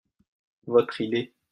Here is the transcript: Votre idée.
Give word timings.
Votre 0.65 1.01
idée. 1.01 1.31